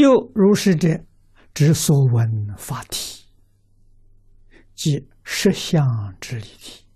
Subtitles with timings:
[0.00, 1.04] 又如是者，
[1.52, 3.26] 之所闻法体，
[4.74, 5.86] 即实相
[6.18, 6.86] 之理体。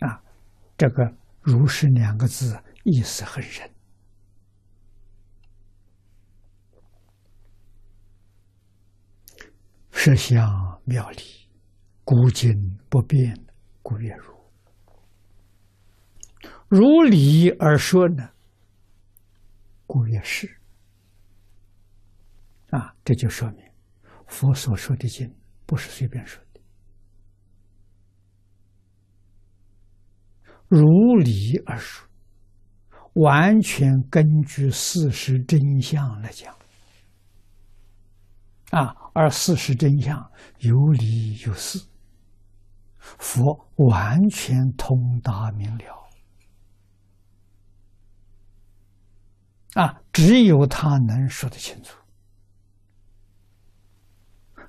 [0.00, 0.20] 啊，
[0.76, 3.70] 这个“如是”两个字意思很深。
[9.92, 11.22] 实相妙理，
[12.04, 12.52] 古今
[12.88, 13.36] 不变，
[13.82, 14.34] 故曰如。
[16.68, 18.30] 如理而说呢，
[19.86, 20.57] 故曰是。
[22.70, 23.64] 啊，这就说明
[24.26, 26.60] 佛所说的经不是随便说的，
[30.68, 32.06] 如理而说，
[33.14, 36.54] 完全根据事实真相来讲。
[38.70, 41.82] 啊，而事实真相有理有事，
[42.98, 46.08] 佛完全通达明了。
[49.72, 51.96] 啊，只有他能说得清楚。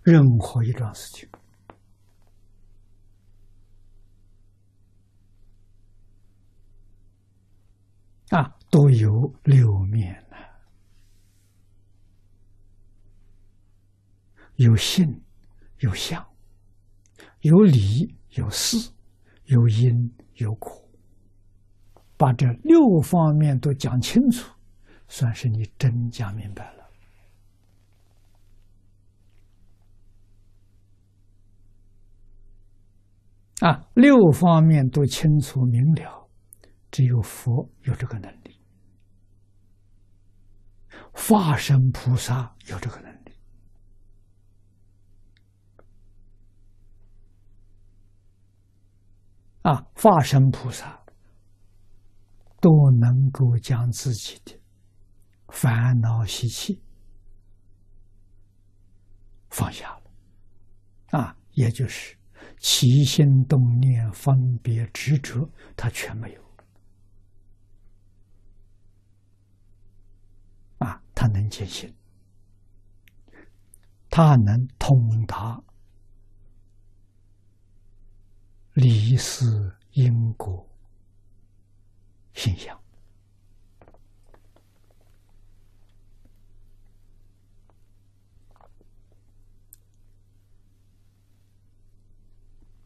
[0.03, 1.29] 任何一桩事情，
[8.29, 10.37] 啊，都有六面呢，
[14.55, 15.21] 有性，
[15.79, 16.25] 有相，
[17.41, 18.91] 有理，有事，
[19.45, 20.71] 有因，有果，
[22.17, 24.49] 把这六方面都讲清楚，
[25.07, 26.78] 算是你真讲明白了。
[33.61, 36.29] 啊，六方面都清楚明了，
[36.91, 38.61] 只有佛有这个能力，
[41.11, 43.33] 化身菩萨有这个能力。
[49.63, 51.03] 啊，化身菩萨
[52.61, 54.57] 都能够将自己的
[55.49, 56.81] 烦恼习气
[59.49, 62.18] 放下了，啊，也就是。
[62.59, 66.41] 起心动念、分别执着，他全没有。
[70.79, 71.93] 啊，他能见性，
[74.09, 75.61] 他能通达
[78.73, 79.45] 离世
[79.91, 80.69] 因果
[82.33, 82.77] 现象。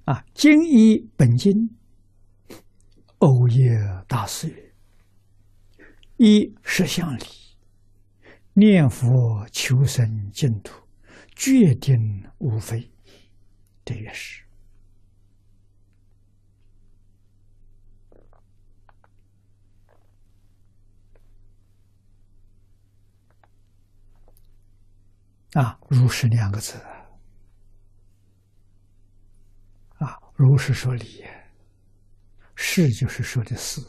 [0.06, 1.69] 啊，经一本经，
[3.19, 4.74] 欧耶大师
[6.18, 7.24] ：“一实相理，
[8.52, 10.74] 念佛求生净土，
[11.34, 12.92] 决定无非。”
[13.86, 14.44] 这也是
[25.53, 26.78] 啊，如是两个字。
[30.35, 31.23] 如是说理，
[32.55, 33.81] 是就是说的是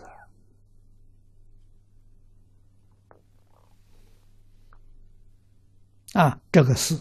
[6.12, 6.94] 啊，这个是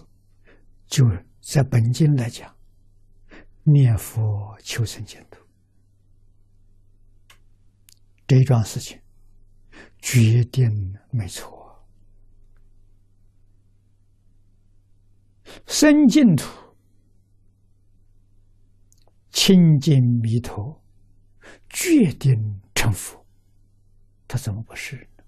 [0.87, 1.05] 就
[1.41, 2.55] 在本经来讲，
[3.63, 5.39] 念佛求生净土
[8.25, 8.99] 这一桩事情，
[9.99, 11.85] 决定没错，
[15.67, 16.62] 生净土。
[19.33, 20.81] 清净弥陀，
[21.67, 23.25] 决定成佛，
[24.27, 25.23] 他怎么不是呢？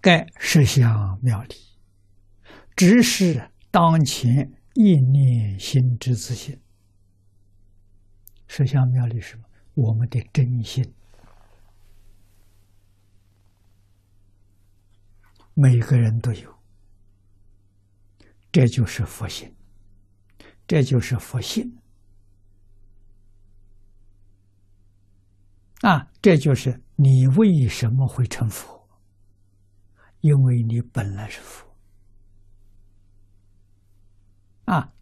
[0.00, 1.54] 该实相妙理，
[2.76, 6.60] 只是当前一念心之自信。
[8.48, 9.44] 实相妙理是什么？
[9.74, 10.92] 我们的真心，
[15.54, 16.57] 每个人都有。
[18.58, 19.54] 这就是佛性，
[20.66, 21.78] 这就是佛性
[25.82, 26.10] 啊！
[26.20, 28.84] 这就是你为什么会成佛？
[30.22, 31.72] 因为你本来是佛
[34.64, 34.92] 啊！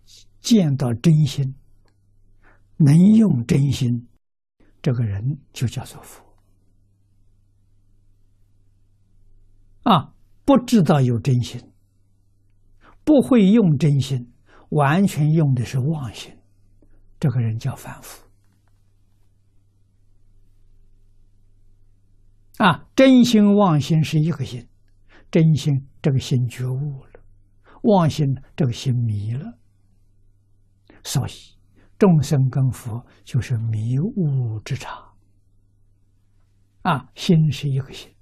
[0.42, 1.54] 见到真心，
[2.76, 4.06] 能用真心，
[4.82, 6.22] 这个人就叫做佛
[9.84, 10.14] 啊！
[10.44, 11.58] 不知道有真心。
[13.06, 14.32] 不会用真心，
[14.70, 16.36] 完全用的是妄心，
[17.20, 18.26] 这个人叫凡夫。
[22.58, 24.66] 啊，真心妄心是一个心，
[25.30, 27.20] 真心这个心觉悟了，
[27.82, 28.26] 妄心
[28.56, 29.56] 这个心迷了，
[31.04, 31.30] 所以
[31.96, 34.90] 众生跟佛就是迷悟之差。
[36.82, 38.12] 啊，心是一个心，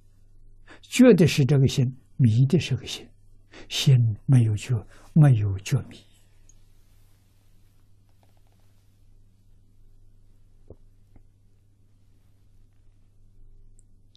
[0.82, 3.08] 觉的是这个心，迷的是个心，
[3.68, 3.96] 心
[4.26, 4.74] 没有觉，
[5.12, 5.98] 没有觉迷。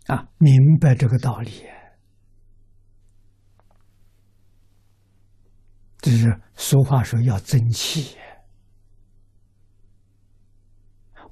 [0.08, 1.52] 啊，明白这个道理，
[6.00, 8.18] 就是俗话说要争气。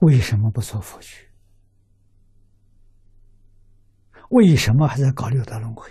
[0.01, 1.31] 为什么不做佛去？
[4.29, 5.89] 为什么还在搞六道轮回？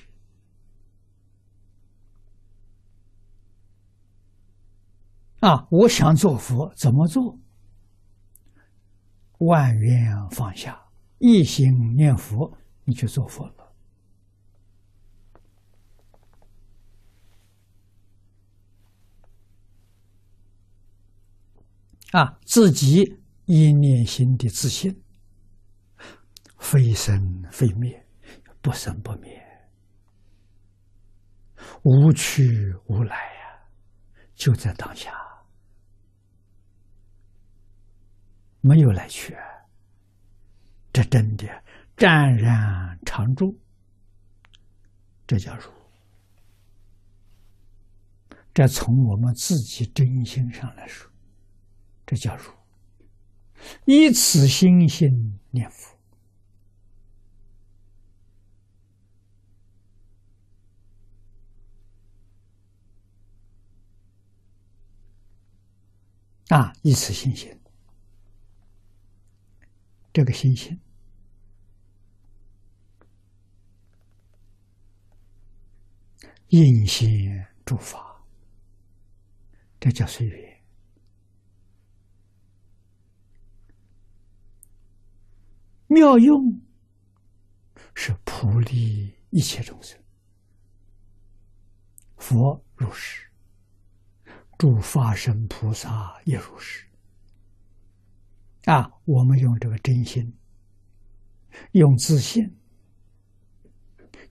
[5.45, 5.67] 啊！
[5.71, 7.39] 我想做佛，怎么做？
[9.41, 10.87] 万缘放下，
[11.19, 12.57] 一心念佛。
[12.87, 13.73] 你就做佛了
[22.13, 22.39] 啊！
[22.45, 25.03] 自己一念心的自信，
[26.59, 28.07] 非生非灭，
[28.61, 29.43] 不生不灭，
[31.83, 33.67] 无去无来呀，
[34.35, 35.11] 就在当下，
[38.65, 39.37] 没有来去，
[40.91, 41.47] 这真的。
[41.99, 43.55] 湛然常住，
[45.27, 45.71] 这叫如。
[48.55, 51.11] 这从我们自己真心上来说，
[52.07, 52.51] 这叫如。
[53.85, 55.95] 以此心心念佛，
[66.49, 67.59] 啊，以此心心，
[70.15, 70.81] 这个心性。
[76.49, 78.25] 应心诸法，
[79.81, 80.63] 这叫随缘。
[85.89, 86.61] 妙用
[87.97, 90.01] 是普利一切众生，
[92.17, 93.29] 佛如是，
[94.57, 96.87] 诸法身菩萨也如是。
[98.67, 100.33] 啊，我们用这个真心，
[101.73, 102.45] 用自信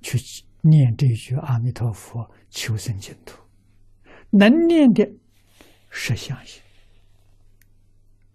[0.01, 0.17] 去。
[0.65, 3.37] 念这句阿弥陀佛，求生净土，
[4.29, 5.05] 能念的
[5.89, 6.63] 是相信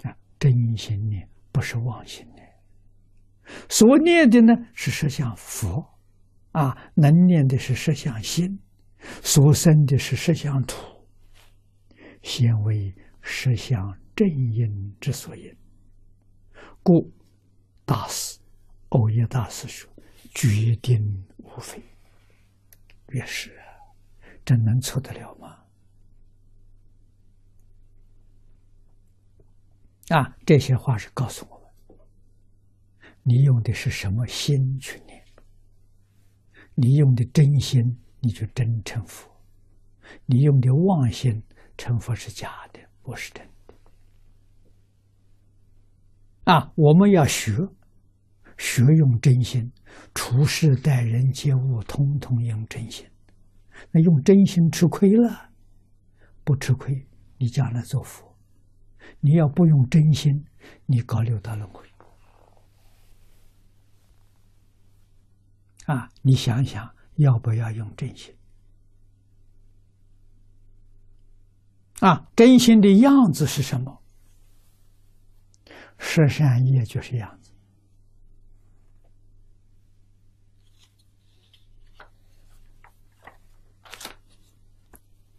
[0.02, 2.46] 啊，真心念不是妄心念。
[3.70, 5.82] 所念的呢是实相佛
[6.52, 8.60] 啊，能念的是实相心，
[9.22, 10.76] 所生的是实相土，
[12.22, 15.50] 先为实相正因之所因，
[16.88, 17.12] 故
[17.84, 18.38] 大师
[18.88, 19.90] 欧耶大师说
[20.34, 21.82] ：“决定无非。”
[23.12, 23.76] 越是啊，
[24.42, 25.58] 这能错得了吗？
[30.08, 31.98] 啊，这些话是告诉我们：
[33.22, 35.22] 你用的是什么心去念？
[36.74, 39.28] 你用的真心，你就真成佛；
[40.24, 41.42] 你用的妄心，
[41.76, 43.57] 成佛是假的，不是真的。
[46.48, 47.52] 啊，我们要学，
[48.56, 49.70] 学用真心。
[50.14, 53.06] 处事待人接物，通通用真心。
[53.90, 55.50] 那用真心吃亏了，
[56.44, 57.06] 不吃亏，
[57.36, 58.34] 你将来做佛。
[59.20, 60.46] 你要不用真心，
[60.86, 61.84] 你搞六道轮回。
[65.84, 68.34] 啊，你想想，要不要用真心？
[72.00, 74.02] 啊，真心的样子是什么？
[75.98, 77.50] 十善业就是这样子。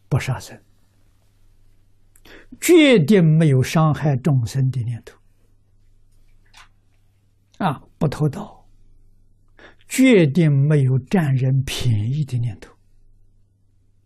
[0.08, 0.60] 不杀生，
[2.60, 5.16] 决定没有伤害众生的念头
[7.60, 7.84] 啊！
[8.00, 8.68] 不偷盗，
[9.88, 12.76] 决定没有占人便宜的念头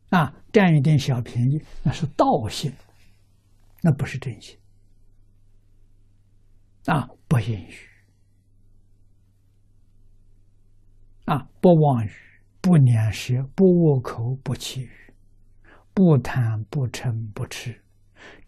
[0.10, 0.36] 啊！
[0.52, 2.72] 占一点小便宜那是盗心，
[3.82, 4.58] 那不是真心
[6.86, 7.08] 啊！
[7.28, 7.76] 不言语
[11.26, 11.48] 啊！
[11.62, 12.12] 不妄语，
[12.62, 14.90] 不两舌，不恶口，不绮语。
[15.94, 17.80] 不贪不嗔不痴，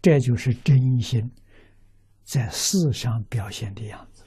[0.02, 1.30] 这就是真心
[2.24, 4.24] 在世上表现的样子。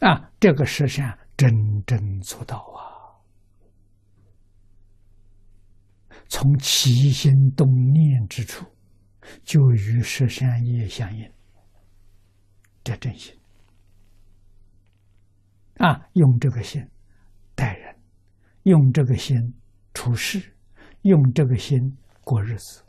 [0.00, 1.50] 啊，这个实相真
[1.84, 2.80] 正做到啊！
[6.28, 8.64] 从起心动念之处，
[9.42, 11.30] 就与十善业相应。
[12.84, 13.34] 这真心
[15.76, 16.86] 啊，用这个心
[17.54, 17.94] 待人。
[18.64, 19.54] 用这个心
[19.94, 20.54] 处事，
[21.02, 22.82] 用这个心过日子，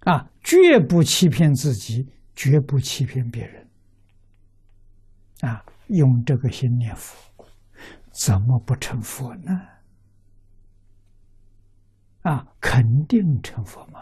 [0.00, 3.68] 啊，绝不欺骗自己，绝不欺骗别人。
[5.42, 7.14] 啊，用这个心念佛，
[8.10, 9.52] 怎么不成佛呢？
[12.22, 14.00] 啊，肯定成佛嘛。